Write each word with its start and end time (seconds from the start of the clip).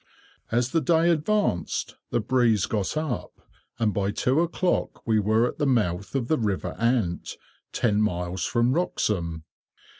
As 0.51 0.71
the 0.71 0.81
day 0.81 1.11
advanced, 1.11 1.95
the 2.09 2.19
breeze 2.19 2.65
got 2.65 2.97
up, 2.97 3.39
and 3.77 3.93
by 3.93 4.09
two 4.09 4.39
o'clock 4.41 5.05
we 5.05 5.19
were 5.19 5.47
at 5.47 5.59
the 5.59 5.67
mouth 5.67 6.15
of 6.15 6.27
the 6.27 6.39
river 6.39 6.75
Ant, 6.79 7.37
ten 7.71 8.01
miles 8.01 8.43
from 8.43 8.73
Wroxham. 8.73 9.43